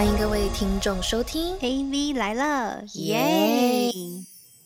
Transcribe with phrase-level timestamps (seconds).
[0.00, 3.92] 欢迎各位听众收听 AV 来了，耶！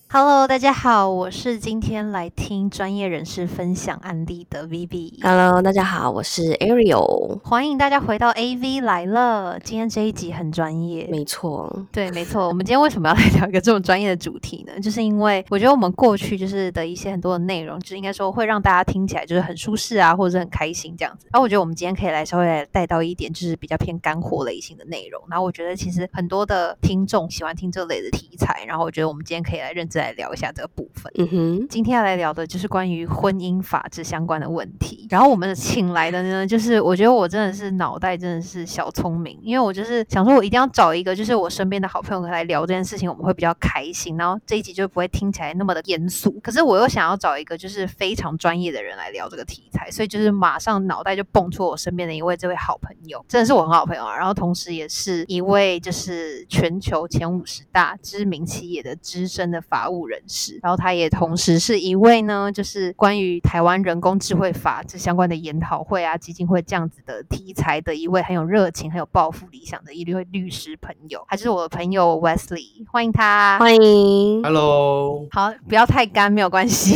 [0.09, 5.21] Hello，大家好，我是今天来听专业人士分享案例的 Vivi。
[5.21, 7.41] Hello，大家好，我是 Ariel。
[7.43, 9.59] 欢迎大家回到 AV 来了。
[9.59, 12.46] 今天这一集很专业，没错，对，没错。
[12.46, 14.79] 我们今天为什么要来聊一个这么专业的主题呢？
[14.79, 21.27] 就是因为我觉得我们过去就是的一些很多的内容，就是应该说会让大家听起来就是很舒适啊，或者是很开心这样子。
[21.32, 25.21] 然后我觉得我们今天可以来稍微带到一点，就是比较偏干货类型的内容。
[25.29, 31.13] 然后我觉得其实很多的听众喜欢听这类的题材，然后我觉得我们今天可以来认真来聊一下这个部分。
[31.17, 35.07] 嗯哼，今天要来聊的就是关于婚姻法制相关的问题。
[35.11, 46.39] 然后我们请来的呢，就是我觉得我真的是脑袋真的是小聪明，因为我就是想说，我一定要找一个就是我身边的好朋友来聊这件事情，我们会比较开心，然后这一集就不会听起来那么的严肃。
[46.43, 54.16] 可是我又想要找一个就是非常专业的人来聊这个题材，所以就是马上脑袋就蹦出我身边的一位这位好朋友，真的是我很好朋友啊。
[54.16, 73.59] 然后同时也是一位就是全球前五十大知名企业的资深的法务人士，然后他也同时是一位呢，就是关于台湾人工智慧法这相关的研讨会啊、基金会这样子的题材的一位很有热情、很有抱负理想的一位律师朋友，他就是我的朋友 Wesley，欢迎他。
[73.59, 74.43] 欢迎。
[74.43, 76.94] Hello，好，不要太干，没有关系，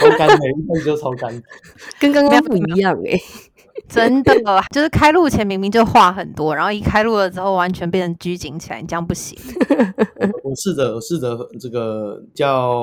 [0.00, 1.42] 超干的，一开始就超干。
[1.98, 3.18] 跟刚刚不一样哎、
[3.88, 4.34] 真的，
[4.72, 9.38] 就是开录前明明就话很多，然后一开录了之后完全变成拘谨起来，你这样不行。
[10.44, 12.74] 我试着我试着这个叫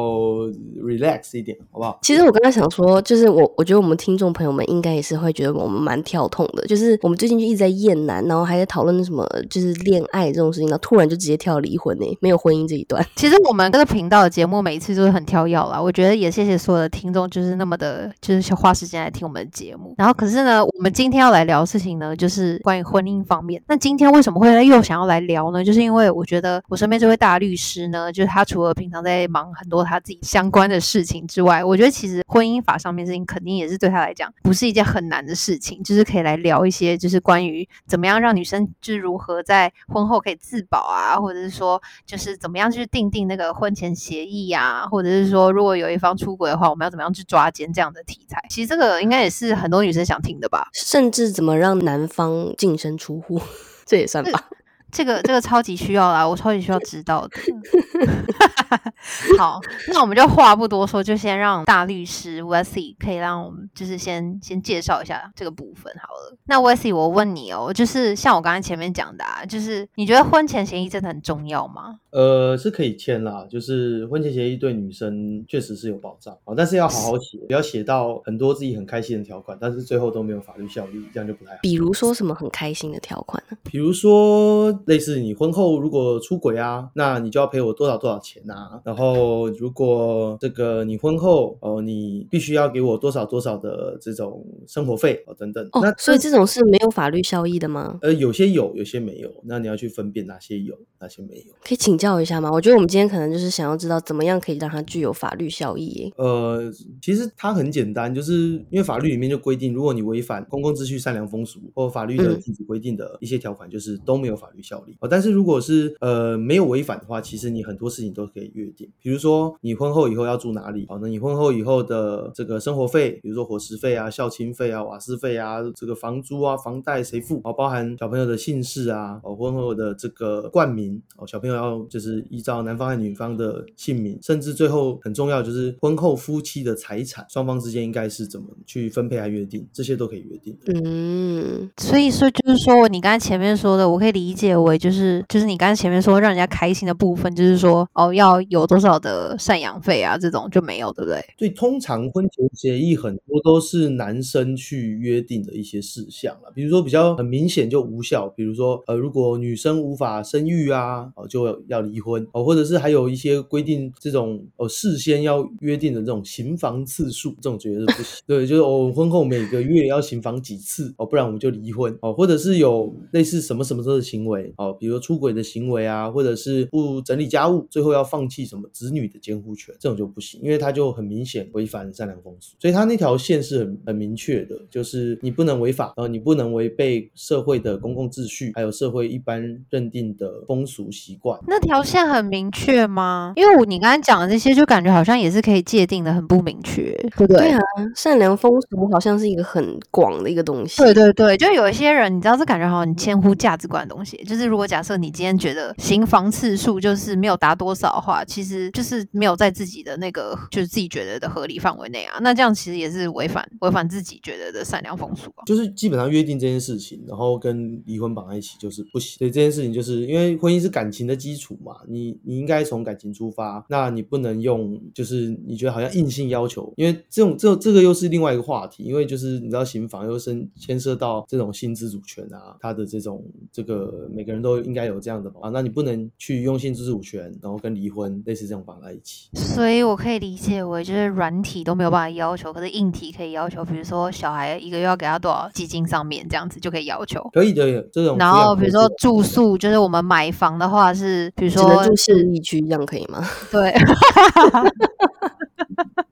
[0.81, 2.00] relax 一点，好不好？
[2.02, 13.06] 其实我刚刚想说，就是我我觉得我们听众朋友们应该也是会觉得我们蛮跳痛的，就是我们最近就一直在厌男，然后还在讨论什么就是恋爱这种事情，然后突然就直接跳离婚呢、没有婚姻这一段。
[13.16, 19.94] 其实我们这个频道的节目每一次都是很跳要啦，我觉得也谢谢所有的听众，就是那么的，就是花时间来听我们的节目。
[19.98, 23.62] 然后可是呢，我们今天要来聊的事情呢，就是关于婚姻方面。
[23.68, 25.64] 那今天为什么会又想要来聊呢？
[25.64, 48.44] 就是因为我觉得我身边这位大律师呢，就是他除了平常在忙很多他自己相关的事情之外，我觉得其实婚姻法上面事情肯定也是对他来讲不是一件很难的事情，就是可以来聊一些就是关于怎么样让女生就是如何在婚后可以自保啊，或者是说就是怎么样去订定那个婚前协议啊，或者是说如果有一方出轨的话，我们要怎么样去抓奸这样的题材。
[48.50, 50.68] 其实这个应该也是很多女生想听的吧。
[50.86, 53.42] 甚至怎么让男方净身出户，
[53.86, 54.50] 这也算吧。
[54.92, 57.38] 这个这个超级需要啦，我超级需要知道的。
[59.38, 59.59] 好，
[59.90, 66.38] 那我们就话不多说，就先让大律师 Wesley 可以让我们就是先先介绍一下这个部分好了。
[66.46, 72.00] 那 Wesley，我问你哦，就是像我刚才前面讲的，啊，就是你觉得婚前协议真的很重要吗？
[72.12, 81.58] 呃，是可以签啦，就是婚前协议对女生确实是有保障啊，但是要好好写，不要写到很多自己很开心的条款，但是最后都没有法律效力，这样就不太好。
[81.62, 83.58] 比如说什么很开心的条款呢？
[83.64, 88.82] 比如说，类似你婚后如果出轨啊，那你就要赔我多少多少钱啊。
[88.84, 95.64] 然后，如果这个你婚后哦、你必须要给我多少多少的这种生活费哦等等。
[95.74, 97.98] 哦那，所以这种是没有法律效益的吗？
[98.02, 99.30] 呃，有些有，有些没有。
[99.44, 101.54] 那你要去分辨哪些有，哪些没有。
[101.64, 102.52] 可以请教一下吗？
[102.52, 106.14] 我觉得我们今天可能就是想要知道怎么样可以让它具有法律效益。
[106.18, 106.72] 呃，
[107.02, 108.34] 其实它很简单，就是
[108.70, 114.95] 因为法律里面就规定，如果你违反公共秩序、善良风俗或法律的嗯禁止规定的一些条款，就是都没有法律效力。
[115.00, 127.39] 哦，但是如果是呃没有违反的话，其实你很多事情都可以约定，比如说你婚后以后要住哪里，哦，那你婚后以后的这个生活费，比如说伙食费啊、孝亲费啊、瓦斯费啊、这个房租啊、房贷谁付？
[127.44, 140.57] 哦，包含小朋友的姓氏啊，哦，婚后的这个冠名，哦，小朋友要就是依照男方和女方的姓名，甚至最后很重要就是婚后夫妻的财产，双方之间应该是怎么去分配和约定，这些都可以约定。
[140.66, 151.23] 嗯，所以说，就是说你刚才前面说的，我可以理解为就是就是你刚才前面说让人家开心的部分，就是说哦要有多少的赡养费啊，这种就没有，对不对？
[151.38, 168.22] 所以通常婚前协议很多都是男生去约定的一些事项了，比如说比较很明显就无效，比如说呃如果女生无法生育啊，哦就要离婚哦，或者是还有一些规定这种哦事先要约定的这种行房次数，这种绝对是不行。
[168.28, 191.40] 对，就是我、哦、婚后每个月要行房几次哦，不然我们就离婚哦，或者是有类似什么什么的行为哦，比如说出轨的行为啊，或者是不整理家务，最后要放弃什么子女的监护权，这种就不行，因为他就很明显违反善良风俗，所以他那条线是很很明确的，就是你不能违法，然后，你不能违背社会的公共秩序，还有社会一般认定的风俗习惯。
[191.47, 193.34] 那条线很明确吗？
[193.35, 197.38] 因为我你刚才讲的这些，就感觉好像也是可以界定的很不明确，对不对？
[197.38, 197.59] 对啊，
[197.96, 200.82] 善良风俗好像是一个很广的一个东西。
[200.82, 212.19] 对对对，就有一些人，你知道，这感觉好像很千乎价值观的东西，就是是如果假设你今天觉得行房次数就是没有达多少的话，其实就是没有在自己的那个就是自己觉得的合理范围内啊。
[212.22, 215.43] 那这样其实也是违反违反自己觉得的善良风俗啊。
[215.45, 219.17] 就是基本上约定这件事情，然后跟离婚绑在一起就是不行。
[219.17, 239.29] 所以这件事情就是因为婚姻是感情的基础嘛，你你应该从感情出发，那你不能用就是你觉得好像硬性要求，因为这种这这个又是另外一个话题，因为就是你知道刑房又是牵涉到这种性自主权啊，他的这种这个每个人都应该有这样的啊，那你不能去用性自主权，然后跟离婚类似这种绑在一起。
[239.34, 247.22] 所以我可以理解为就是软体都没有办法要求，可是硬体可以要求，比如说小孩一个月要给他多少基金上面这样子就可以要求。
[247.34, 253.28] 可以的，这种然后比如说住宿，就是我们买房的话是，比如说只能住市一区，这样可以吗？
[253.50, 253.73] 对。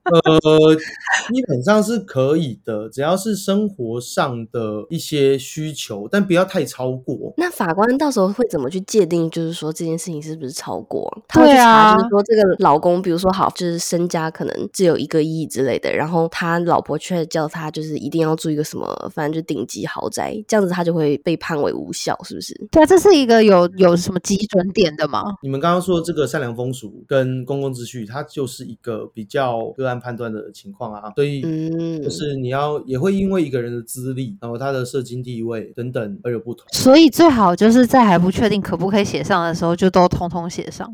[0.06, 0.20] 呃，
[1.32, 7.32] 基本上是可以的，只要是生活上的一些需求，但不要太超过。
[7.36, 9.30] 那法官到时候会怎么去界定？
[9.30, 11.06] 就是说这件事情是不是超过？
[11.28, 22.54] 他会去查，就是说这个老公，比如说好，就是身家可能只有一个亿之类的，然后他老婆却叫他就是一定要住一个什么，反正就顶级豪宅，这样子他就会被判为无效，是不是？
[22.70, 25.22] 对啊，这是一个有有什么基准点的吗？
[25.42, 31.40] 你们刚刚说这个善良风俗跟公共秩序，它就是一个比较个案判断的情况啊，所以
[32.02, 36.66] 就是你要也会因为一个人的资历，然后他的社经地位等等而有不同。
[36.72, 40.86] 所以最好就是在还不确定可不可以写上的时候，就都通通写上，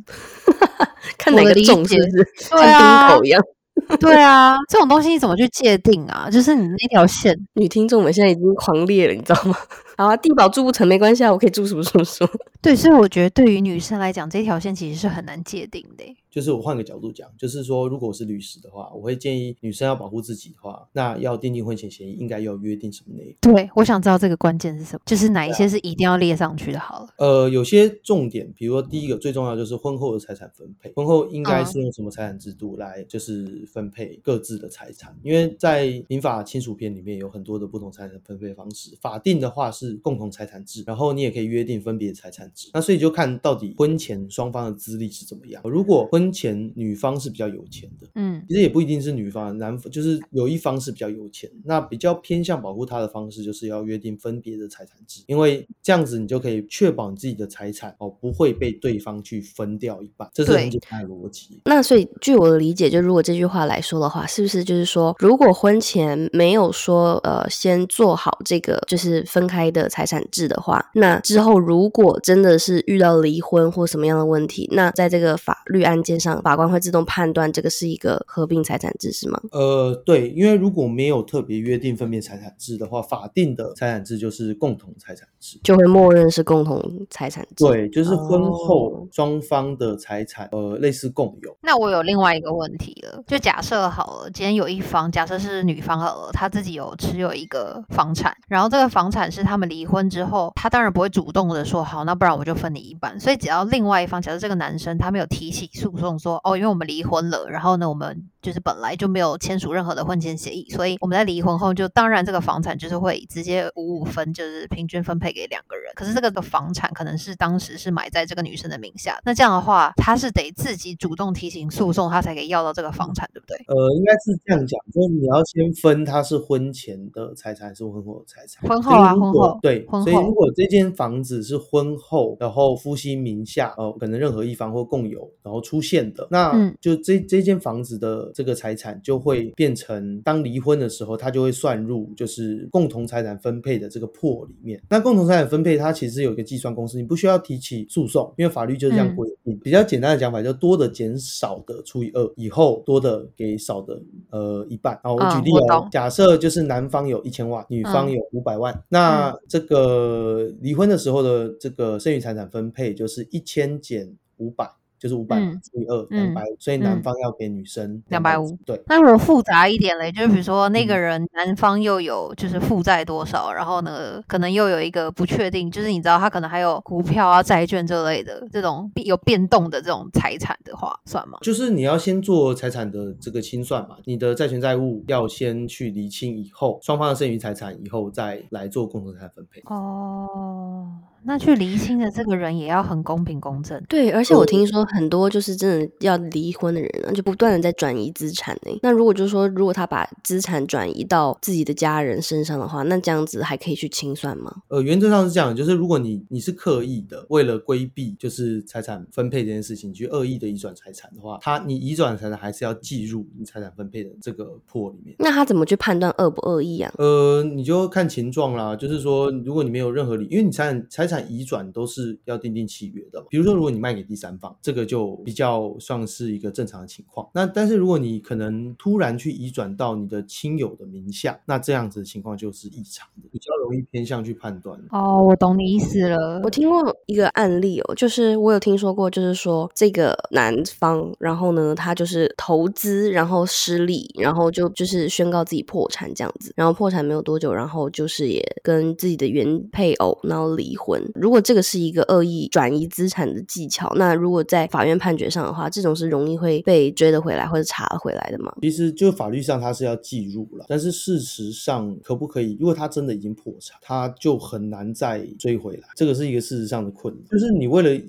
[1.19, 2.29] 看哪个重是不是？
[2.55, 3.43] 对啊，一样。
[3.99, 6.29] 对啊，这种东西你怎么去界定啊？
[6.31, 9.57] 就是你那条线，女听众们现在已经狂裂了，你知道吗？
[9.97, 12.31] 好啊，地保住不成没关系啊，我可以住什么什么什么。
[12.63, 16.05] 对，所以我觉得对于女生来讲，这条线其实是很难界定的。
[16.31, 23.55] 就是我换个角度讲，就是说，如果我是律师的话，我会建议女生要保护自己的话，那要订定婚前协议，应该要约定什么内容？
[23.55, 26.79] 对，我想知道这个关键是什么，就是哪一些是一定要列上去的。
[26.79, 35.15] 好了，呃，有些重点，比如说第一个最重要就是婚后的财产分配，婚后应该是用什么财产制度来就是分配各自的财产？
[35.23, 42.71] 因为在民法亲属篇里面有很多的不同财产分配方式，法定的话是共同财产制，然后你也可以约定分别财产制。
[42.73, 45.63] 那所以就看到底婚前双方的资历是怎么样。
[45.65, 61.61] 如果婚前女方是比较有钱的，嗯，其实也不一定是女方，男就是有一方是比较有钱，那比较偏向保护他的方式就是要约定分别的财产制，因为这样子你就可以确保你自己的财产哦不会被对方去分掉一半，这是很简单的逻辑。
[61.65, 79.41] 那所以据我的理解，就如果这句话来说的话，是不是就是说，如果婚前没有说呃先做好这个就是分开的财产制的话，那之后如果真的是遇到离婚或什么样的问题，那在这个法律案件上，法官会自动判断这个是一个合并财产制是吗？
[79.51, 86.81] 呃，对，因为如果没有特别约定分别财产制的话，法定的财产制就是共同财产制，就会默认是共同
[87.11, 87.65] 财产制。
[87.65, 91.57] 对，就是婚后双方的财产，呃，类似共有。
[91.63, 103.19] 那我有另外一个问题了，就假设好了，今天有一方，假设是女方好了，她自己有持有一个房产，然后这个房产是他们离婚之后，他当然不会主动的说好，那不然我就分你一半。
[103.19, 106.43] 所以只要另外一方，假设这个男生他没有提起诉讼说。
[106.45, 115.93] 哦，因为我们离婚了，然后呢，我们就是本来就没有签署任何的婚前协议，所以我们在离婚后就当然这个房产就是会直接五五分，就是平均分配给两个人。
[115.95, 123.57] 可是这个的房产可能是当时是买在这个女生的名下，那这样的话，他是得自己主动提醒诉讼，他才可以要到这个房产，对不对？
[123.69, 128.69] 呃，应该是这样讲，就是你要先分他是婚前的财产还是婚后的财产。
[128.69, 136.27] 婚后啊，婚后对，所以如果这间房子是婚后，然后夫妻名下，呃，可能任何一方或共有，然后出现的。
[136.31, 144.81] 那就这这间房子的这个财产就会变成，当离婚的时候，它就会算入就是共同财产分配的这个破里面。
[144.89, 149.59] 那共同财产分配它其实有一个计算公式，你不需要提起诉讼，因为法律就是这样规定。
[149.59, 154.99] 比较简单的讲法，就多的减少的除以二，以后多的给少的呃一半。
[155.03, 164.82] 然后我举例哦，假设就是男方有一千万，女方有五百万，那这个离婚的时候的这个剩余财产分配就是一千减五百。
[165.03, 168.57] 就是五百除以二两百五，所以男方要给女生两百五。
[168.65, 181.39] 对，那如果复杂一点嘞，就是比如说那个人男方又有就是负债多少，然后呢可能又有一个不确定，就是你知道他可能还有股票啊、债券这类的这种有变动的这种财产的话，算吗？
[181.43, 189.61] 就是你要先做财产的这个清算嘛，你的债权债务要先去厘清以后，双方的剩余财产以后再来做共同财产分配。
[189.65, 190.93] 哦。
[191.25, 193.83] 那去离亲的这个人也要很公平公正。
[193.89, 198.79] 对，而且我听说很多就是真的要离婚的人啊，就不断的在转移资产呢。
[198.83, 204.55] 那如果就是说，如果他把资产转移到自己的家人身上的话，那这样子还可以去清算吗？
[204.69, 215.15] 呃，原则上是这样，就是如果你你是刻意的，为了规避就是财产分配这件事情，去恶意的移转财产的话，他你移转财产还是要计入你财产分配的这个破里面。
[215.19, 216.93] 那他怎么去判断恶不恶意啊？
[216.99, 223.27] 呃，你就看情状啦，就是说，如果你没有任何理，因为你财产财产移转都是要订定契约的嘛。
[223.31, 227.29] 比如说，如果你卖给第三方，这个就比较算是一个正常的情况。
[227.35, 234.79] 那但是如果你可能突然去移转到你的亲友的名下，那这样子的情况就是异常的，比较容易偏向去判断。
[234.91, 236.41] 哦，我懂你意思了。
[236.45, 251.02] 我听过一个案例哦，就是我有听说过，就是说这个男方，然后呢，他就是投资，然后失利，然后就就是宣告自己破产这样子，然后破产没有多久，然后就是也跟自己的原配偶然后离婚。
[251.15, 258.55] 如果这个是一个恶意转移资产的技巧，那如果在法院判决上的话，这种是容易会被追得回来或者查回来的吗？
[258.63, 262.57] 其实就法律上他是要计入了，但是事实上可不可以？
[262.59, 267.25] 如果他真的已经破产，他就很难再追回来，这个是一个事实上的困难。
[267.31, 268.03] 就是你为了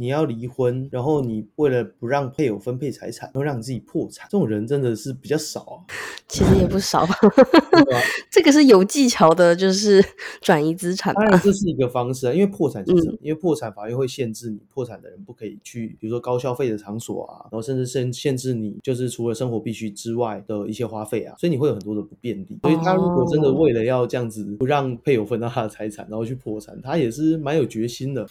[0.00, 5.76] 你要离婚，然后你为了不让配偶分配财产，然后让你自己破产，这种人真的是比较少啊。
[6.26, 7.06] 其实也不少
[8.32, 10.02] 这个是有技巧的，就是
[10.40, 11.30] 转移资产吧当。
[11.32, 22.58] 然这是一个方式啊，因为破产其实，嗯因为破产法院会限制你破产的人不可以去，比如说高消费的场所啊，然后甚至限限制你就是除了生活必须之外的一些花费啊，所以你会有很多的不便利。
[22.62, 28.26] 所以他如果真的为了要这样子不让配偶分到他的财产，然后去破产，他也是蛮有决心的。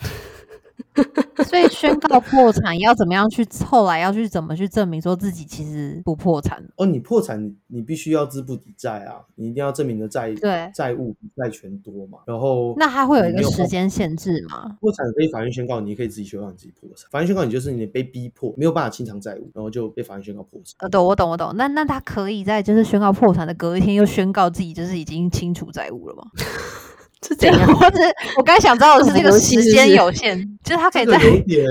[1.46, 3.46] 所以宣告破产要怎么样去？
[3.66, 6.64] 后来要去怎么去证明说自己其实不破产？
[6.76, 12.20] 哦，你破产，你你必须要资不抵债啊，你一定要证明的债对债务比债权多嘛。
[12.26, 14.78] 然后那它会有一个时间限制吗？
[14.82, 17.10] 破产可以法院宣告，你可以自己宣告你自己破产。
[17.10, 20.76] 法院宣告你就是你被逼迫，没有办法清偿债务，然后就被法院宣告破产。
[20.80, 21.52] 呃，懂，我懂，我懂。
[21.56, 26.24] 那那他可以在就是宣告破产的隔一天又宣告自己就是已经清除债务了吗？
[27.28, 27.60] 是怎样？
[27.76, 27.98] 或者
[28.38, 31.18] 我刚才想知道的是这个时间有限，就是他可以在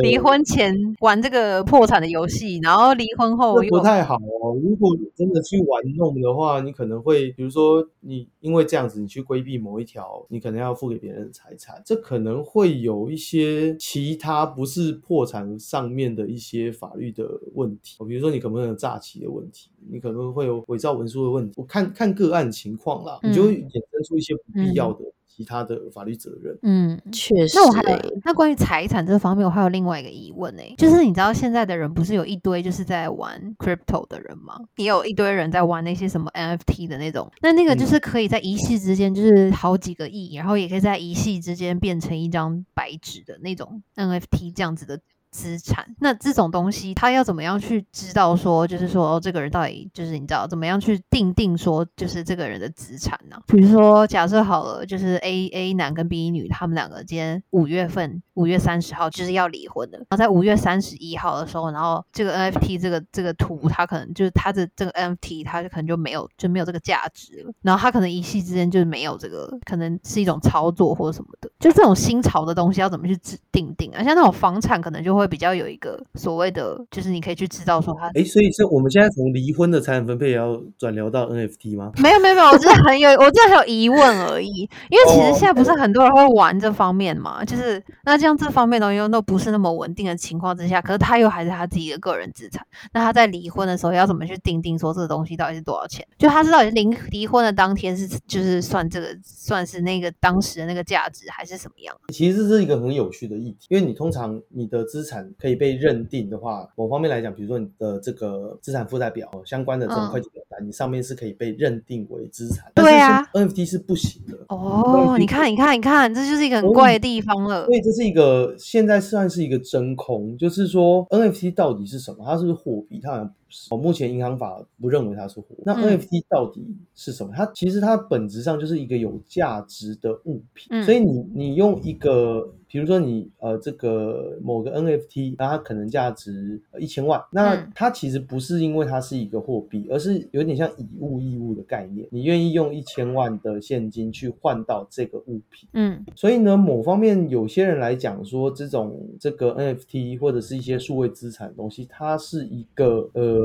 [0.02, 4.58] 离婚前玩这个破产的游戏，然后离婚后又不太好哦。
[4.62, 21.54] 如果你真的去玩弄的话，你可能会，比如说你因为这样子，你去规避某一条，你可能要付给别人的财产，这可能会有一些其他不是破产上面的一些法律的问题，比如说你可能有诈欺的问题，你可能会有伪造文书的问题。
[21.56, 25.00] 我看看个案情况啦，你就会衍生出一些不必要的
[25.38, 26.58] 其他的法律责任。
[26.62, 27.00] 嗯。
[27.12, 27.82] 确实、那我还
[28.24, 34.58] 那关于财产这方面，我还有另外一个疑问呢、就是你知道现在的人不是有一堆就是在玩 crypto 的人吗？
[34.76, 44.98] 也有一堆人在玩那些什么 NFT 的那种，那那个就嗯是可以在一夕之间就是好几个亿，然后也可以在一夕之间变成一张白纸的那种 NFT 这样子的。
[45.30, 53.36] 资产，那这种东西，他要怎么样去知道说，就是说、哦、这个人到底就是你知道怎么样去定定说，就是这个人的资产呢？
[53.46, 74.02] 比如说，假设好了，就是 A A 男跟 B 女他们两个今天五月份五月三十号就是要离婚的，然后在五月三十一号的时候，然后这个 NFT 这个这个图，它可能就是它的这个 NFT 它就可能就没有就没有这个价值了，然后它可能一夕之间就是没有这个，可能是一种操作或者什么的，就这种新潮的东西要怎么去制定定啊？
[74.02, 81.92] 像那种房产可能就会比较有一个所谓的，就是你可以去知道说他哎，所以是我们现在从离婚的财产分配也要转聊到 NFT 吗？
[82.02, 84.68] 没有没有没有，我只是很有，我只是很有疑问而已。
[84.88, 96.06] 因为其实哦现在不是很多人会玩这方面嘛，就是那这样这方面的东西又都不是那么稳定的情况之下，可是他又还是他自己的个人资产，那他在离婚的时候要怎么去定定说这个东西到底是多少钱？
[96.18, 101.94] 就他是到底离离婚的当天是就是算这个算是那个当时的那个价值还是什么样？
[102.12, 114.36] 其实这是一个很有趣的议题，因为你通常你的资产可以被认定的话，某方面来讲，比如说你的这个资产负债表相关的这种嗯会计表单，你上面是可以被认定为资产，对啊，NFT 是不行的。
[114.48, 117.74] 哦，你看你看你看，这就是一个很怪的地方了所。
[117.74, 122.24] 以这是一个现在算是一个真空，就是说 NFT 到底是什么？
[122.24, 123.00] 它是不是货币？
[123.02, 123.74] 它好像不是。
[123.74, 125.62] 哦，目前银行法不认为它是货币。
[125.64, 126.62] 那嗯 NFT 到底
[126.94, 127.32] 是什么？
[127.34, 130.68] 它其实它本质上就是一个有价值的物品。
[130.70, 142.06] 嗯所以你你用一个，比如说你呃这个某个 NFT，那它可能价值一千万，那嗯它其实不是因为它是一个货币，而是有点像以物易物的概念。
[142.10, 145.68] 你愿意用一千万的现金去换到这个物品。
[145.72, 153.37] 嗯所以呢，某方面有些人来讲说，这种这个 NFT 或者是一些数位资产的东西，它是一个呃，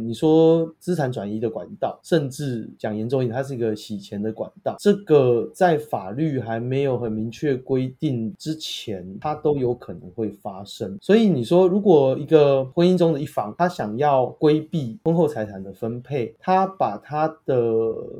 [0.00, 4.76] 你说资产转移的管道，甚至讲严重一点，它是一个洗钱的管道。
[4.78, 10.96] 这个在法律还没有很明确规定之前，它都有可能会发生。
[11.00, 17.54] 所以你说，如果一个婚姻中的一方，他想要规避婚后财产的分配，他把他的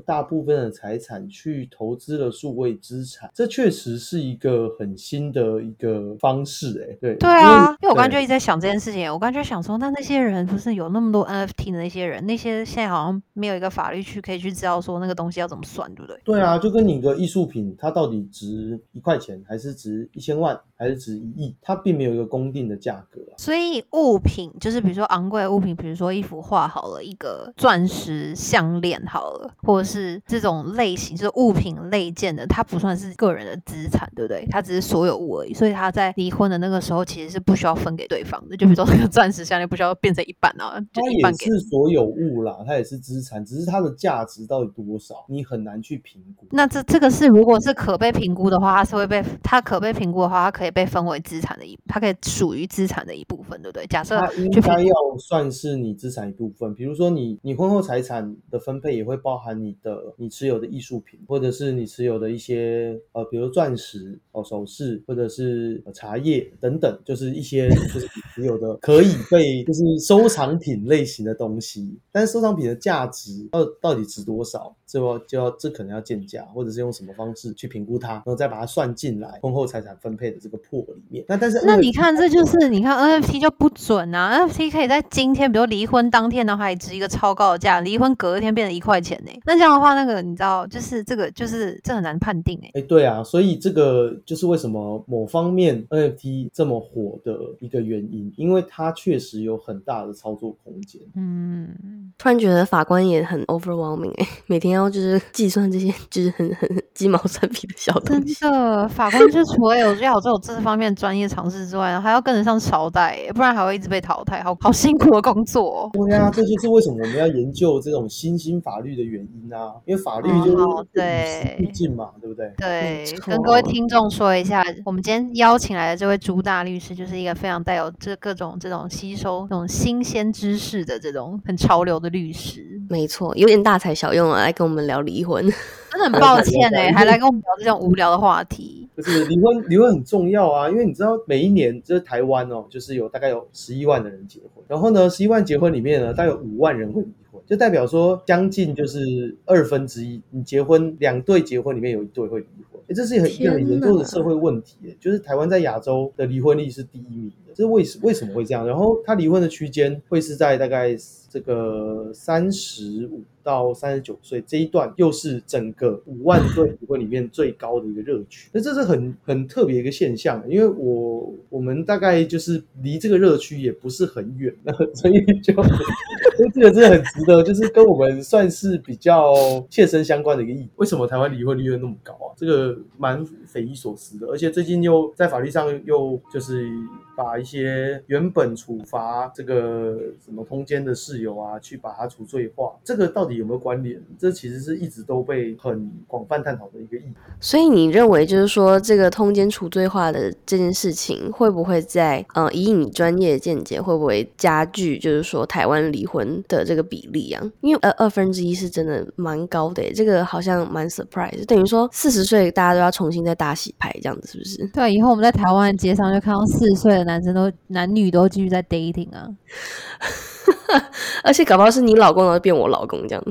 [0.04, 6.86] 大部分的财产去投资了数位资产，这确实是一个很新的一个方式。
[6.88, 16.20] 哎，对，对啊，因为我刚刚就一直在想这件事情，我刚刚就想说，那那些人不是有那么多 NFT 的那些人，那些现在好像没有一个法律去可以去知道说那个东西要怎么算，对不对？
[16.24, 23.34] 对啊，就跟你个艺术品，它到底值一块钱，还是值一千万，还是值一亿，它并没有一个公定的价格啊。
[23.36, 34.46] 所以物品就是比如说昂贵的物品，比如说一幅画好了，一个钻石项链好了，或者是这种类型，就是物品类件的，它不算是个人的资产，对不对？
[34.50, 35.54] 它只是所有物而已。
[35.54, 38.56] 所以他在离婚的那个时候，其实是不需要分给对方的。
[38.56, 41.46] 就比如说那个钻石项链，不需要变成一半啊，就它一半给。
[41.46, 46.46] 也是所有物啦，它也是资产，只是它的价值到底多少，你很难去评估。
[46.50, 53.86] 那这这个是如果是可被评估的话，它是会被它可被评估的话，它可以被分为资产的一，它可以属于资产的一部分，对不对？
[53.86, 81.24] 假设它应该要算是你资产一部分，比如说你你婚后财产的分配也会包含你的你持有的艺术品，或者是你持有的一些呃，比如钻石哦首饰，或者是、呃茶叶等等，就是一些就是你持有的可以被就是收藏品类类型的东西，但是收藏品的价值到到底值多少，这要就要这可能要见价，或者是用什么方式去评估它，然后再把它算进来婚后财产分配的这个破里面。
[81.28, 101.00] 那但是那你看，这就是你看 NFT 就不准啊！NFT 可以在今天，比如离婚当天，的话，也值一个超高的价，离婚隔一天变成一块钱呢、那这样的话，那个你知道，就是这个就是这很难判定哎、哎，对啊，所以这个就是为什么某方面 NFT 这么火的一个原因，因为它确实有很大的操作空间。
[101.14, 108.50] 嗯，突然觉得法官也很 overwhelming 哎、 每天要就是 计算这些就是很很很鸡毛蒜皮的小东真。
[108.50, 115.90] 的，法官就除了有要有这种这方面专业常识之外，还要跟得上朝代、欸，不然还会一直被淘汰，好好辛苦的工作、哦。
[116.06, 122.52] 对啊，这就是为什么我们要研究这种新兴法律的原因啊，因为法律就对毕竟嘛，对不对？
[122.56, 132.64] 对，跟各位听众说一下，我们今天邀请来的这位朱大律师，就是一个非常带有这各种这种吸收这种新鲜知识的这种很潮流的律师。
[132.88, 135.44] 没错，有点大材小用啊，来跟我们聊离婚。
[135.90, 138.86] 真的很抱歉哎、还来跟我们聊这种无聊的话题。
[138.94, 158.64] 就是离婚，离婚很重要啊，因为你知道每一年就是台湾哦，就是有大概有十一万的人结婚，然后呢，十一万结婚里面呢，大概有五万人会离婚，就代表说将近就是二分之一，你结婚两对结婚里面有一对会离婚，诶这是很一个很严重的社会问题耶，就是台湾在亚洲的离婚率是第一名的，这是为什为什么会这样？
[158.64, 160.96] 然后他离婚的区间会是在大概
[161.28, 168.48] 这个三十五到三十九岁这一段，又是整个五万对离婚里面最高的一个热区。
[168.52, 174.54] 那这是很很特别一个现象，因为我我们大概就是离这个热区也不是很远，
[174.94, 179.34] 所以就所以这个真的很值得，就是跟我们算是比较
[179.68, 180.68] 切身相关的一个意义。
[180.76, 182.30] 为什么台湾离婚率会那么高啊？
[182.36, 186.70] 这个蛮匪夷所思的，而且最近又在法律上又就是
[187.18, 194.00] 把一些原本处罚这个什么通奸的室友啊，去把它除罪化，这个到底有没有关联？
[194.16, 197.16] 这其实是一直都被很广泛探讨的一个议题。
[197.40, 207.42] 所以你认为就是说，这个通奸除罪化的这件事情，会不会在呃，以你专业的见解，会不会加剧就是说台湾离婚的这个比例啊？
[207.62, 214.68] 因为呃二分之一是真的蛮高的，这个好像蛮 surprise，等于说四十岁大家都要重新再大洗牌这样子，是不是？
[214.68, 219.26] 对，以后我们在台湾街上就看到四十岁的男生都男女都继续在 dating 啊。
[221.24, 223.24] 而且搞不好是你老公然后变我老公这样。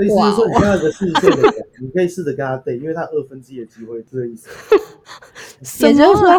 [0.00, 4.48] 所以意思就是说，你现在有个四十岁的人，你可以试着跟他 date，因为他二分之一的机会，这个意思。
[5.86, 6.30] 也就是说，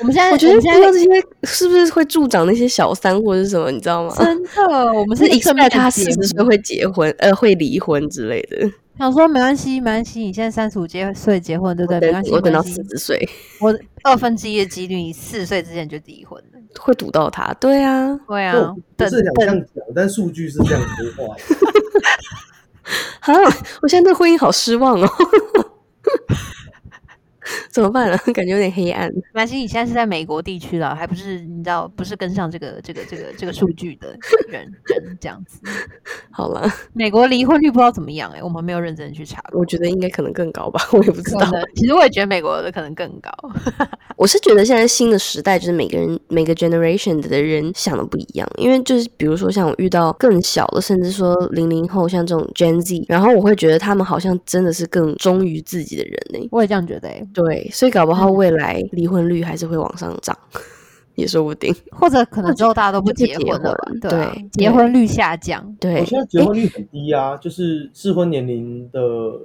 [0.00, 1.06] 我们现在我觉得现在这些
[1.44, 4.14] 是不是会助长那些小三或者是什么，你知道吗？
[4.16, 8.70] 真的，我们是是一个面 expect 他四十岁会结婚，呃，会离婚之类的。
[8.98, 12.00] 想说没关系，没关系，你现在三十五结岁结婚，对不对？
[12.00, 13.28] 没等关系，我等到四十岁
[13.60, 16.58] 我二分之一的几率，你四十岁之前就离婚了。
[16.80, 20.82] 会堵到他，对啊，对啊就，不等是想这等样讲，但数据是这样
[21.16, 21.34] 说话
[23.20, 23.32] 好。
[23.82, 25.08] 我现在对婚姻好失望哦。
[27.70, 28.18] 怎么办呢？
[28.34, 29.10] 感觉有点黑暗。
[29.12, 34.16] 没关系，你现在是在美国地区了，还不是你知道不是跟上这个这个这个这个数据的
[34.48, 35.60] 人人这样子。
[36.30, 39.42] 好了，美国离婚率不知道怎么样哎、我们没有认真去查。
[39.52, 43.30] 我觉得应该可能更高吧，我也不知道其实我也觉得美国的可能更高。
[44.16, 60.36] 我是觉得现在新的时代，就是每个人每个 generation 的人想的不一样，因为就是比如说像我遇到更小的，甚至说零零后，像这种 Gen Z，然后我会觉得他们好像真的是更忠于自己的人呢、我也这样觉得哎、对，对，所以搞不好未来离婚率还是会往上涨，
[61.18, 61.74] 也说不定。
[61.90, 63.76] 或者可能之后大家都不结结婚了？
[64.00, 65.76] 对啊对结婚率下降。
[65.80, 69.00] 对我，现在结婚率很低啊，就是适婚年龄的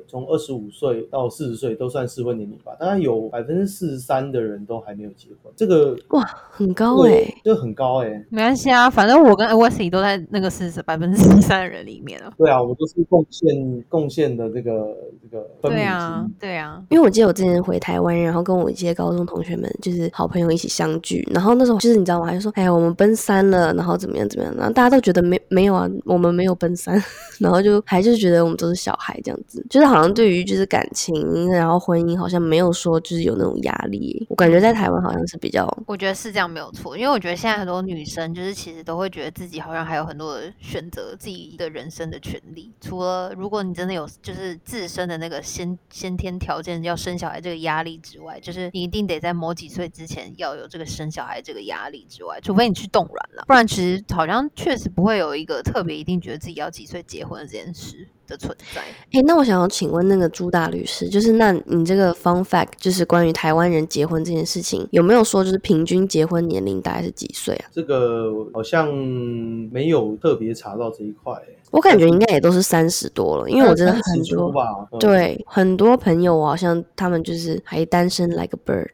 [0.08, 12.32] 从二十五岁到四十岁都算适婚年龄吧，大概有百分之四十三的人都还没有结婚，这个哇，很高哎、这很高哎、没关系啊，反正我跟 Wesley 都在那个四十百分之四十三的人里面啊。
[12.38, 22.26] 对啊，我都是贡献贡献的这个这个分母对啊，对啊，因为我记得我之前回台湾，然后跟我一些高中同学们，就是好朋友一起相聚，然后就是你知道吗？
[22.28, 27.02] 还说，哎呀，我们奔三了，然后怎么样怎么样，然后大家都觉得没没有啊，我们没有奔三，
[27.40, 42.72] 然后就还就是觉得我们都是小孩这样子，就是好像对于就是感情，然后婚姻好像没有说就是有那种压力，我感觉在台湾好像是比较我觉得是这样没有错，因为我觉得现在很多女生就是其实都会觉得自己好像还有很多选择自己的人生的权利。
[42.82, 58.82] 除了如果你真的有就是自身的那个先先天条件要生小孩这个压力之外，就是你一定得在某几岁之前要有这个生小孩这个压力之外，除非你去冻卵了，不然其实好像确实不会有一个特别一定觉得自己要几岁结婚的这件事的存在。
[59.12, 67.66] 哎，那我想要请问那个朱大律师，就是那你这个 fun fact，就是关于台湾人结婚这件事情，有没有说就是平均结婚年龄大概是几岁啊？
[67.72, 78.90] 这个好像没有特别查到这一块、欸，我感觉应该也都是三十多了，因为我真的很30出多吧，嗯，对很多朋友，好像他们就是还单身 like a bird，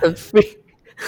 [0.00, 0.56] 很 free，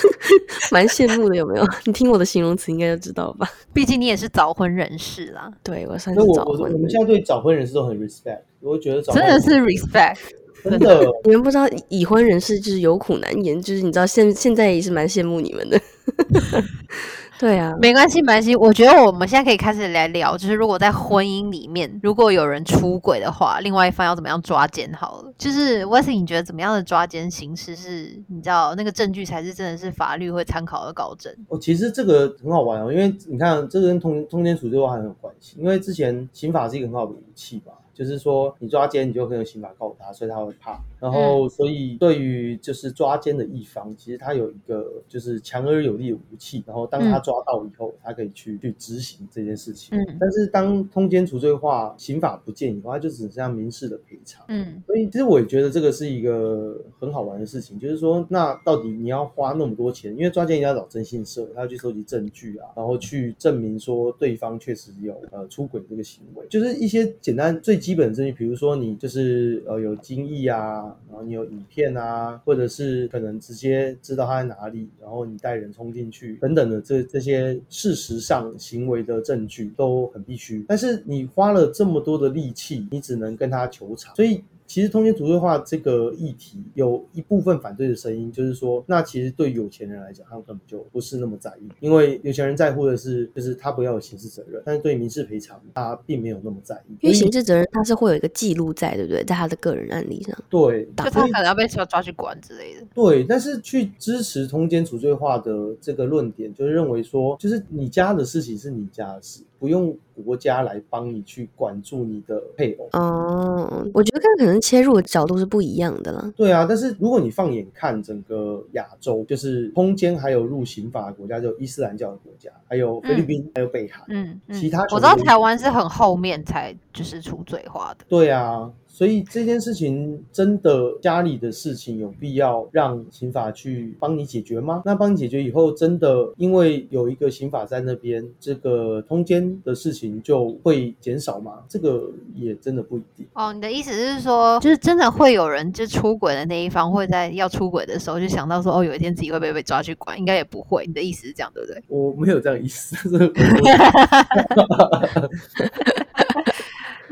[0.72, 1.66] 蛮羡慕的，有没有？
[1.85, 3.48] 你听我的形容词应该就知道吧？
[3.72, 10.16] 毕竟你也是早婚人士啦，对我算是早婚的我我们现在对早婚人士都很 respect，我会觉得早婚真的是 respect。
[10.64, 15.78] 真的你们不知道已婚人士就是有苦难言，就是你知道现现在也是蛮羡慕你们的。
[17.44, 18.57] 对啊，没关系，没关系。
[18.57, 24.90] 我觉得我们现在可以开始来聊，就是如果在婚姻里面，如果有人出轨的话，另外一方要怎么样抓奸？
[24.94, 31.30] 好了，就是 Wesley，你觉得怎么样的抓奸形式是你知道那个证据才是真的是法律会参考的高证？
[31.48, 35.59] 哦，其实这个很好玩哦，因为你看，这个跟通通奸处罪化很有关系。
[35.59, 40.80] 因为之前刑法是一个很好的武器吧，就是说你抓奸，你就可以用刑法告他，所以他会怕。
[41.05, 46.64] 然后，所以对于就是抓奸的一方，其实他有一个就是强而有力的武器。
[46.67, 49.99] 然后，当他抓到以后，他可以去去执行这件事情。
[49.99, 54.47] 嗯但是，当通奸除罪化，刑法不见以后，他就只剩下民事的赔偿。
[54.49, 60.11] 嗯所以其实我也觉得这个是一个很好玩的事情，就是说，那到底你要花那么多钱？
[60.17, 80.64] 因为抓奸一定要找征信社，他要去收集证据啊，然后去证明说对方确实有呃出轨这个行为，就是一些简单最基本的证据，比如说你就是呃有精液啊，然后你有影片啊，或者是可能直接知道他在哪里，然后你带人冲进去等等的这这些事实上行为的证据都很必须。
[80.68, 84.42] 但是你花了这么多的力气，你只能跟他求偿，所以。
[84.66, 96.96] 其实通奸除罪化这个议题有一部分反对的声音，就是说，那其实对有钱人来讲，他们根本就不是那么在意，因为有钱人在乎的是，就是他不要有刑事责任，但是对民事赔偿，他并没有那么在意。
[97.00, 99.22] 因为刑事责任他是会有一个记录在，对不对？
[99.24, 100.37] 在他的个人案例上。
[100.48, 102.87] 对，就他可能要被抓抓去管之类的。
[102.94, 112.88] 对，但是去支持通奸除罪化的这个论点，就是认为说，就是你家的事情是你家的事，不用国家来帮你去管住你的配偶。
[112.93, 116.33] 哦，我觉得跟可能切入的角度是不一样的啦。
[116.37, 124.05] 对啊，但是如果你放眼看整个亚洲，就是空间还有入刑法的国家，就伊斯兰教的国家，还有菲律宾，还有北韩。
[124.09, 128.05] 嗯嗯，其他我知道台湾是很后面才就是出罪化的。
[128.09, 134.85] 对啊，所以这件事情真的家里的事情有必要让刑法去帮你解决吗？
[134.87, 141.54] 那帮你解决以后，真的因为有一个刑法在那边，这个通奸的事情就会减少吗？
[141.68, 143.26] 这个也真的不一定。
[143.33, 150.85] 哦，你的意思是说，就是真的会有人就出轨的那一方会在要出轨的时候就想到说，哦，有一天自己会被被抓去管，应该也不会。
[150.87, 151.83] 你的意思是这样，对不对？
[151.88, 152.96] 我没有这样意思，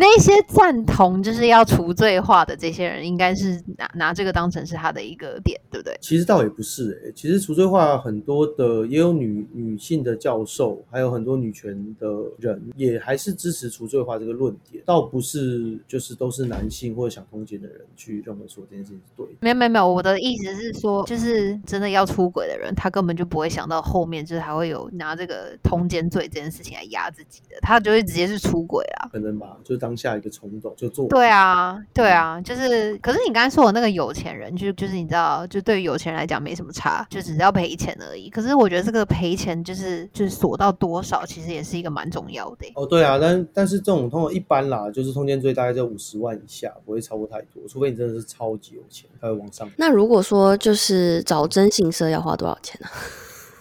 [0.03, 5.97] 那些赞同就是要除罪化的这些人，应该是拿拿这个当成是他的一个点，对不对？
[6.01, 12.09] 其实倒也不是诶、其实除罪化很多的也有女女性的教授，还有很多女权的
[12.41, 19.33] 人，也还是支持除罪化这个论点，倒不是就是都是男性或者想通奸的人去认为说这件事情是对的。
[19.39, 29.09] 没有没有没有，我的意思是说，就是真的要出轨的人，他根本就不会想到后面就是还会有拿这个通奸罪这件事情来压自己的，他就会直接是出轨啊。
[29.13, 31.07] 可能吧，就当当下一个冲动就做。
[31.09, 38.31] 对啊，对啊，就是，可是你刚才说我那个有钱人，就就是你知道，就对于有钱人来讲没什么差，就只是要赔钱而已。
[38.31, 42.73] 可是我觉得这个赔钱就是就是锁到多少，其实也是一个蛮重要的欸。
[42.75, 49.71] 哦，对啊，但但是这种通常一般啦，就是通奸罪大概在五十万以下，不会超过太多，除非你真的是超级有钱，才会往上。
[49.77, 52.89] 那如果说就是找征信社要花多少钱呢、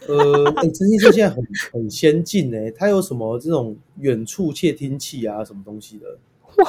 [0.08, 6.18] 呃，哎、征信社现在很很先进呢、它有什么这种远处窃听器啊，什么东西的？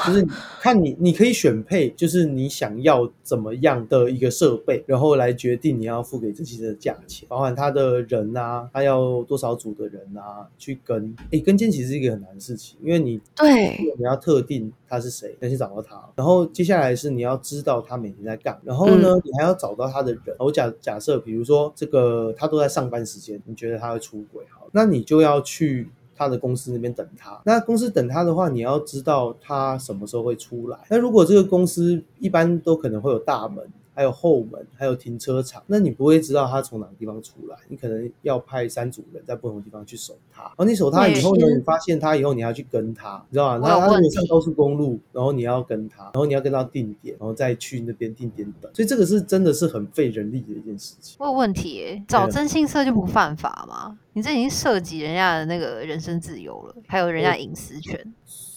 [0.07, 11.15] 就是你看你，你可以选配，就是你想要怎么样的一个设备，然后来决定你要付给征信社的价钱，包含他的人啊，他要多少组的人啊去跟。
[11.31, 20.37] 哎，跟监其实是一个很难的事情，因为你对，你要特定他是谁，要去找到他，然后接下来是你要知道他每天在干，然后呢，你还要找到他的人。
[20.39, 25.89] 我假假设，比如说这个他都在上班时间，你觉得他会出轨，好，那你就要去。
[26.23, 30.79] 他的公司那边等他，那公司等他的话，你要知道他什么时候会出来。
[30.89, 40.45] 那如果这个公司一般都可能会有大门，还有后门，还有停车场，那你不会知道他从哪个地方出来，你可能要派三组人在不同的地方去守他。
[40.45, 43.69] 然后你守他以后呢，你发现他以后，你要去跟他，你知道吗？
[43.69, 51.17] 他他上高速公路，然后你要跟他，然后你要跟到定点，然后再去那边定点等，所以这个是真的是很费人力的一件事情。
[51.19, 53.99] 我有问题耶，找征信社就不犯法吗？
[54.15, 57.99] 你这已经涉及人家的那个人身自由了，还有人家隐私权。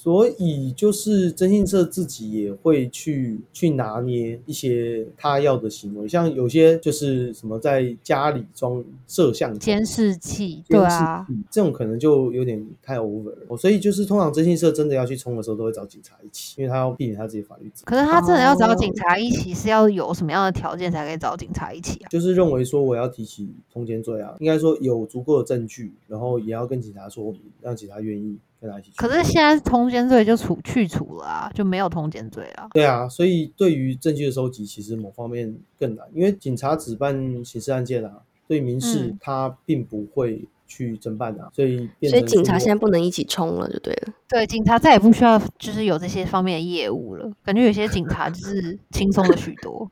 [0.06, 13.38] 所以就是征信社自己也会去去拿捏一些他要的行为，像有些就是什么在家里装摄像头监视器，对啊，这种可能就有点太 over 了。
[13.48, 17.86] 哦所以就是通常征信社真的要去冲的时候，都会找警察一起，因为他要避免他自己法律责任。
[17.86, 22.08] 可是他真的要找哦警察一起，是要有什么样的条件才可以找警察一起啊？
[22.10, 28.98] 就是认为说我要提起通奸罪啊，应该说有足够的证据，然后也要跟警察说明，让警察愿意跟他一起去。
[28.98, 32.68] 可是现在通奸罪就除去除了啊，就没有通奸罪啊。
[32.74, 38.12] 对啊，所以对于证据的收集，其实某方面更难，因为警察只办刑事案件啊，
[38.48, 44.14] 对民事嗯他并不会去侦办啊，所以所以警察现在不能一起冲了，就对了。
[44.28, 49.90] 对，警察再也不需要就是有这些方面的业务了，感觉有些警察就是轻松了许多，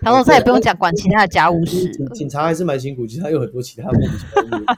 [0.00, 1.90] 然后再也不用讲管其他的家务事。
[1.92, 4.12] 警警察还是蛮辛苦，其实他有很多其他的业务，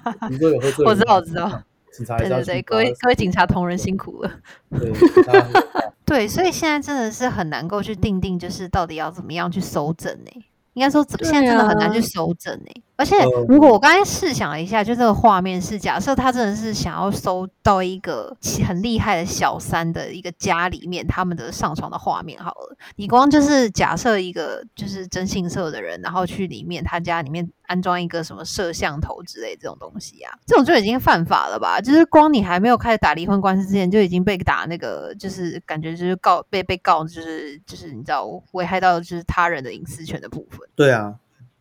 [0.28, 1.62] 比如说有喝醉，我知道，我知道。。
[1.96, 4.30] 警察还是对对对，各位各位警察同仁辛苦了。
[6.04, 10.30] 对，所以现在真的是很难够去定定，就是到底要怎么样去搜证呢、
[10.74, 11.92] 应该说，对现在真的很难啊。
[11.94, 31.80] 去搜证诶、而且呃，如果我刚才试想了一下，就这个画面是，假设他真的是想要搜到一个很厉害的小三的一个家里面，他们的上床的画面好了，你光就是假设一个就是征信社的人，然后去里面他家里面安装一个什么摄像头之类这种东西啊，这种就已经犯法了吧？
[31.80, 40.60] 就是光你还没有开始打离婚官司之前，就已经被打那个，就是感觉就是告被被告，就是就是你知道危害到就是他人的隐私权的部分。
[40.76, 41.14] 对啊，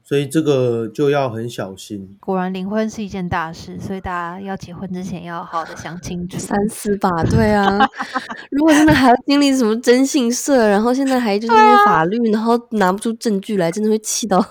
[0.04, 2.18] 所以这个就要很小心。
[2.20, 6.38] 果然离婚是一件大事，所以大家要结婚之前要好好的想清楚。
[6.38, 7.80] 三思吧，对啊。
[8.52, 14.44] 如果真的还要经历什么征信社，然后现在还就是因为法律，然后拿不出证据来，真的会气到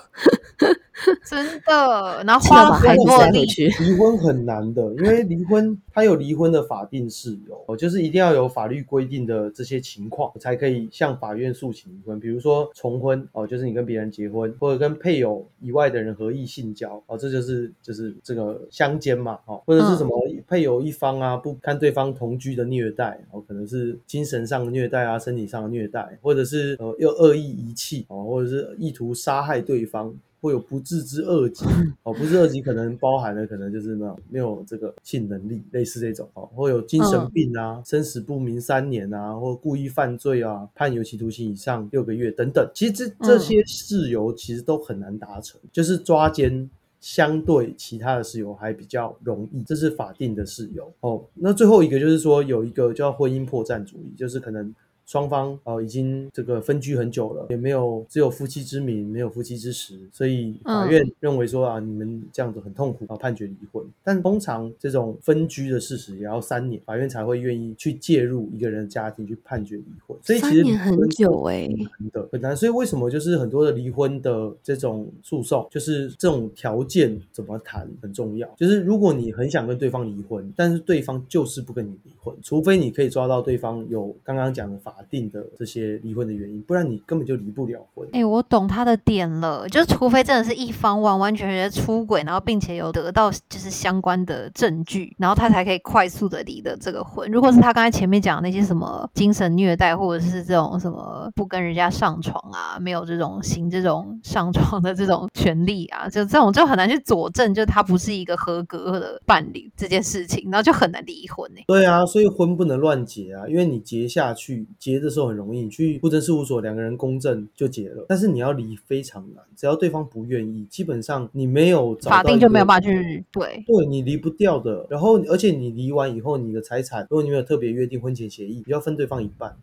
[1.29, 3.45] 真的，然后气花了到把孩子很多力。
[3.79, 12.19] 离婚很难的，因为离婚它有离婚的法定事由，哦，就是一定要有法律规定的这些情况才可以向法院诉请离婚。
[12.19, 20.11] 比如说重婚哦，就是你跟别人结婚，或者跟配偶以外的人合意性交哦，这就是就是这个相奸嘛哦，或者是什么
[20.47, 30.13] 配偶一方啊不堪对方同居的虐待哦，可能是精神上的虐待啊，身体上的虐待，或者是呃又恶意遗弃哦，或者是意图杀害对方。
[30.43, 31.63] 会有不治之恶疾
[32.03, 42.69] 哦，不治恶疾可能包含了可能就是那种没有这个性能力，类似这种哦，会有精神病啊、生死不明三年啊，或故意犯罪啊，判有期徒刑以上六个月等等。
[42.75, 46.69] 其实这这些事由其实都很难达成，就是抓奸。
[46.99, 51.21] 相对其他的事由还比较容易，这是法定的事由哦。
[51.33, 54.73] 那最后一个就是说有一个叫婚姻破绽主义，就是可能
[55.05, 63.83] 双方呃已经这个分居很久了，也没有只有夫妻之名，没有夫妻之实，所以法院认为说啊，你们这样子很痛苦，啊判决离婚。
[64.03, 70.17] 但通常这种分居的事实也要三年，法院才会愿意去介入一个人的家庭去判决离婚。
[70.21, 72.55] 所以其实很久哎、很难的，很难。
[72.55, 78.47] 所以为什么就是很多的离婚的这种诉讼，就是这种条件怎么谈很重要。
[78.57, 88.07] 就是如果你很想跟对方离婚，但是对方就是不跟你离婚，除非你可以抓到对方有刚刚讲的法法定的这些离婚的原因，不然你根本就离不了婚。
[88.13, 97.29] 哎、我懂他的点了，就是除非真的是一方完完全全出轨，然后并且有得到就是相关的证据，然后他才可以快速的离的这个婚。
[97.31, 123.63] 如果是他刚才前面讲的那些什么精神虐待，或者是这种什么不跟人家上床啊，没有这种行这种上床的这种权利啊，就这种就很难去佐证，就他不是一个合格的伴侣这件事情，然后就很难离婚哎、对啊，所以婚不能乱结啊，因为你结下去，结的时候很容易，你去户政事务所两个人公证就结了，但是你要离非常难，只要对方不愿意，基本上你没有找到法定就没有办法去对。
[123.65, 129.55] 对你离不掉的，然后而且你离完以后，你的财产，如果你没有特别约定婚前协议，你要分对方一半。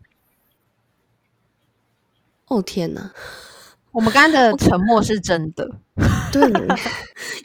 [2.47, 3.13] 哦天哪，
[3.91, 5.69] 我们刚刚的 沉默是真的。
[6.31, 6.41] 对，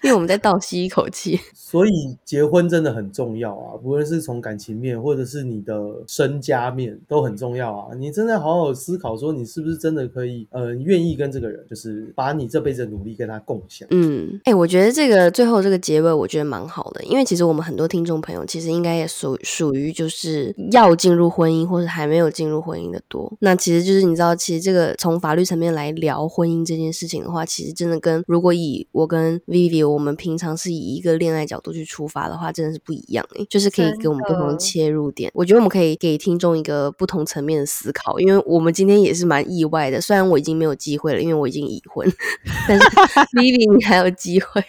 [0.03, 1.39] 因为我们在倒吸一口气。
[1.55, 1.91] 所以
[2.25, 5.75] 结婚真的很重要啊，不论是从感情面，或者是你的
[6.07, 7.95] 身家面，都很重要啊。
[7.99, 13.87] 你真的好好思考，说你是不是真的可以，呃，愿意跟这个人，就是把你这辈子的努力跟他共享。
[13.91, 23.31] 嗯，哎、我觉得这个最后这个结尾，我觉得蛮好的，因为其实我们很多听众朋友其实应该也属属于就是要进入婚姻或者还没有进入婚姻的多。
[23.41, 35.31] 那其实就是你知道，其实这个从法律层面来聊婚姻这件事情的话，其实真的跟如果以我跟 Vivi 我们平常是以一个恋爱角度去出发的话，真的是不一样诶、就是可以给我们不同的切入点。
[35.35, 42.07] 我觉得我们可以给听众一个不同层面的思考，因为我们今天也是蛮意外的，虽然我已经没有机会了，因为我已经已婚，
[42.69, 42.85] 但是
[43.37, 44.63] Vivi 你还有机会。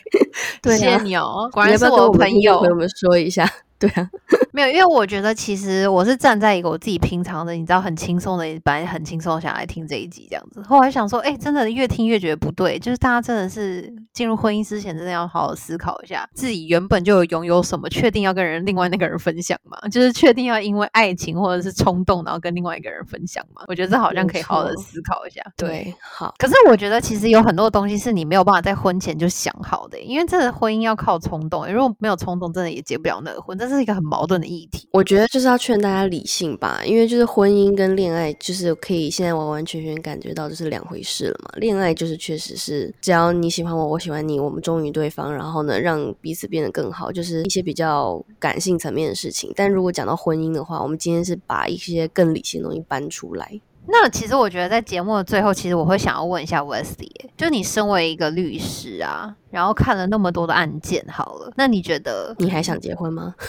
[0.61, 3.49] 对啊谢谢，你哦，果你要不然是我朋友跟我们说一下？
[3.79, 4.09] 对啊，
[4.51, 10.61] 没有，因为我觉得其实我是站在一个我自己平常的，你知道很轻松的，本来很轻松想来听这一集这样子。
[10.63, 19.77] 后来想说，哎、真的越听越觉得不对，就是大家真的是进入婚姻之前，真的要好好思考一下，自己原本就有拥有什么，确定要跟人另外那个人分享吗？
[19.89, 23.63] 就是确定要因为爱情或者是冲动，然后跟另外一个人分享吗？
[23.67, 25.41] 我觉得这好像可以好好的思考一下。
[25.55, 34.87] 对，好，可是我觉得其实有很多东西是你没有办法在婚前就想好的，因为这个婚姻要靠冲动，如果没有冲动，真的也结不了那个婚，这是一个很矛盾的议题。
[34.91, 41.51] 我觉得就是要劝大家理性吧，因为就是婚姻跟恋爱，就是可以现在完完全全感觉到就是两回事了嘛。
[41.57, 49.51] 恋爱就是确实是只要你喜欢我，我喜欢你，我们忠于对方，然后呢让彼此变得更好，就是一些比较感性层面的事情。
[49.55, 53.59] 但如果讲到婚姻的话，我们今天是把一些更理性的东西搬出来。
[53.89, 63.33] 那其实我觉得在节目的最后，其实我会想要问一下 Wesley，就你身为一个律师啊，然后看了那么多的案件，好了，那你觉得你还想结婚吗？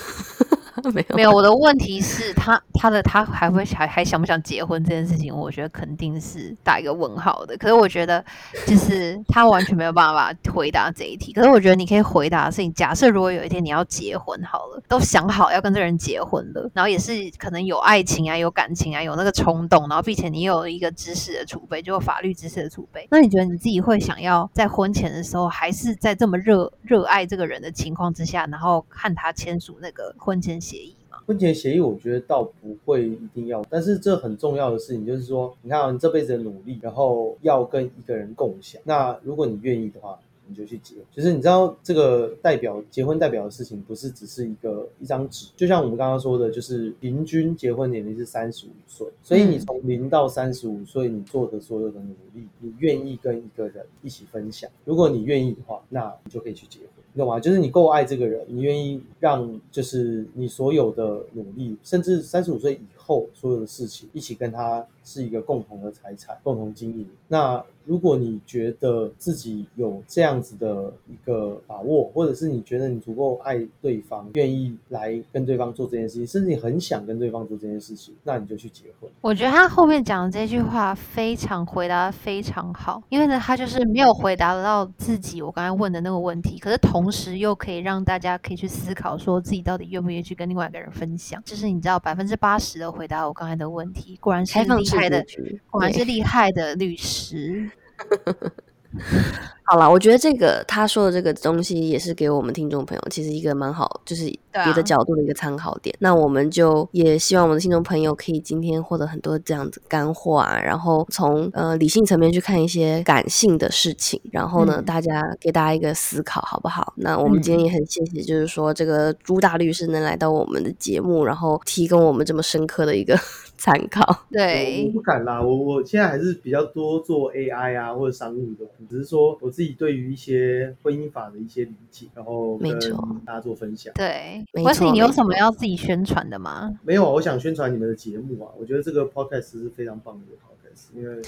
[0.95, 7.57] 没有，没有，我的问题是他他的他还会还还想不想结婚这件事情，我觉得肯定是打一个问号的。
[7.57, 8.25] 可是我觉得
[8.65, 11.33] 就是 他完全没有办法回答这一题。
[11.33, 31.19] 可是我觉得你可以回答的事情，假设如果有一天你要结婚好了，都想好要跟这个人结婚了，然后也是可能有爱情啊、有感情啊、有那个冲动，然后并且你有一个知识的储备，就有法律知识的储备，那你觉得你自己会想要在婚前的时候，还是在这么热热爱这个人的情况之下，然后和他签署那个婚前协议吗？
[31.27, 38.81] 婚前协议我觉得倒不会一定要，但是这很重要的事情就是说，你看、你这辈子的努力，然后要跟一个人共享。
[38.85, 40.95] 那如果你愿意的话，你就去结。
[41.13, 54.71] 就是你知道这个代表结婚代表的事情，不是只是一个一张纸，就像我们刚刚说的，就是平均结婚年龄是三十五岁，所以你从零到三十五岁，你做的所有的努力，你愿意跟一个人一起分享。
[54.85, 56.89] 如果你愿意的话，那你就可以去结婚。
[57.13, 57.41] 你懂吗？
[57.41, 67.09] 就是你够爱这个人，你愿意让就是你所有的努力，甚至三十五岁以后所有的事情，一起跟他是一个共同的财产，共同经营。
[67.27, 79.11] 那如果你觉得自己有这样子的一个把握，或者是你觉得你足够爱对方，愿意来跟对方做这件事情，甚至你很想跟对方做这件事情，那你就去结婚。
[79.23, 91.43] 我觉得他后面讲的这句话非常回答非常好，因为呢，他就是没有回答到自己我刚才问的那个问题，可是同时又可以让大家可以去思考，说自己到底愿不愿意去跟另外一个人分享。
[91.43, 95.25] 就是你知道百分之八十的回答我刚才的问题，果然是厉害的
[95.71, 97.71] 果然是厉害的律师。
[99.71, 105.95] 好了，我觉得这个他说的这个东西也是给我们听众朋友其实一个蛮好，就是别的角度的一个参考点。
[105.99, 116.95] 那我们就也希望我们的听众朋友可以今天获得很多这样子干货啊，然后从呃理性层面去看一些感性的事情，然后呢，嗯大家给大家一个思考，好不好？
[116.97, 123.15] 那我们今天也很谢谢，就是说这个朱大律师能来到我们的节目，然后提供我们这么深刻的一个
[123.59, 124.25] 参考。
[124.31, 133.93] 对我对不敢啦，我我现在还是比较多做 AI 啊或者商务的，只是说我自己对于一些婚姻法的一些理解，然后跟没错大家做分享。
[133.95, 136.79] 对，没或是你有什么要自己宣传的吗？
[136.85, 141.21] 没有，我想宣传你们的节目啊，我觉得这个 podcast 是非常棒的 podcast，因为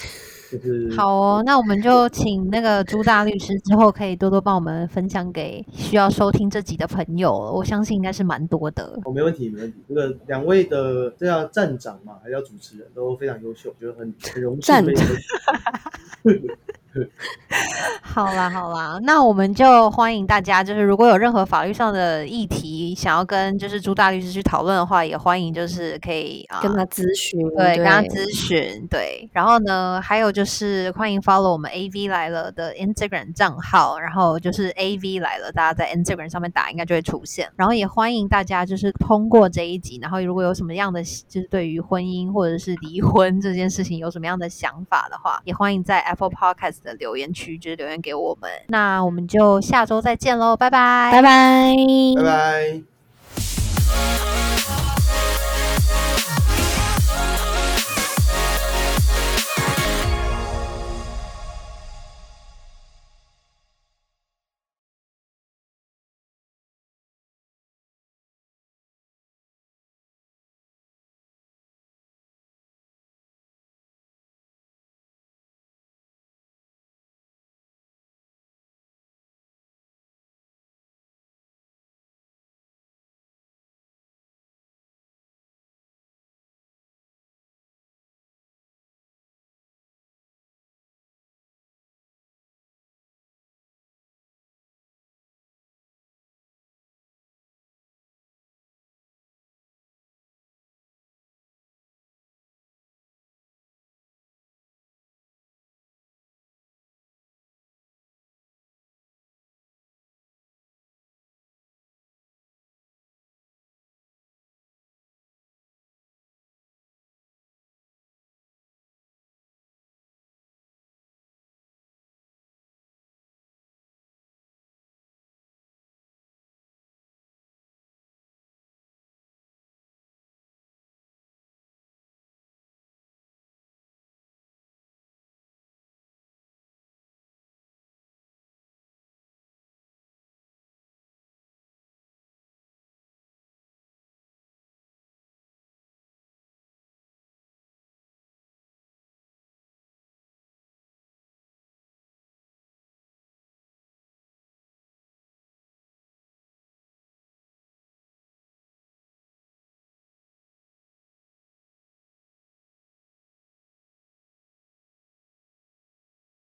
[0.49, 8.97] 就是好哦，那我们就请那个朱大律师之后可以多多帮我们分享给需要收听这集的朋友，我相信应该是蛮多的。
[9.03, 9.77] 哦，没问题，没问题。
[9.89, 16.41] 这个两位的这叫站长嘛，还叫主持人，都非常优秀，觉得很很荣幸站被你们
[18.01, 26.59] 好啦好啦，那我们就欢迎大家，就是如果有任何法律上的议题想要跟就是朱大律师去讨论的话，也欢迎就是可以啊。
[26.61, 51.75] 跟他咨询，对，跟他咨询，对，然后呢，还有就是欢迎 follow 我们 AV 来了的 Instagram 账号，然后就是 AV 来了，大家在 Instagram 上面打应该就会出现，然后也欢迎大家就是通过这一集，然后如果有什么样的就是对于婚姻或者是离婚这件事情有什么样的想法的话，也欢迎在 Apple Podcast 的留言区就是留言给我们，那我们就下周再见喽，拜拜，拜拜，
[52.15, 52.81] 拜拜。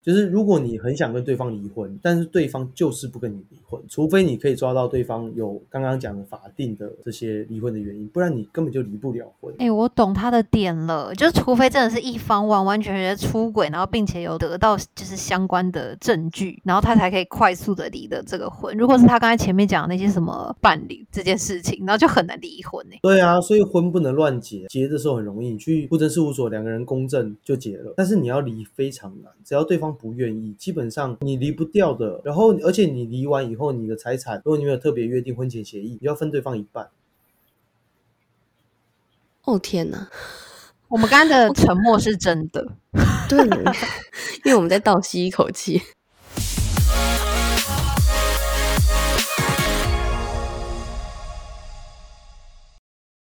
[0.06, 9.51] 就是如果你很想跟对方离婚，但是对方就是不跟你离婚，除非你可以抓到对方有刚刚讲的法定的这些离婚的原因，不然你根本就离不了婚。
[9.58, 18.78] 哎、我懂他的点了，就是除非真的是一方完完全全出轨，然后并且有得到就是相关的证据，然后他才可以快速的离的这个婚。
[18.78, 32.22] 如果是他刚才前面讲的那些什么伴侣这件事情，然后就很难离婚呢、对啊，所以婚不能乱结，结的时候很容易，你去户政事务所两个人公证就结了，但是你要离非常难，只要对方不愿意，基本上你离不掉的。
[32.24, 36.89] 然后而且你离完以后，你的财产如果你没有特别约定婚前协议，你要分对方一半。
[39.43, 40.10] 哦天哪，
[40.89, 42.68] 我们刚刚的沉默是真的。
[43.30, 43.39] 对，
[44.43, 45.82] 因为我们在倒吸一口气。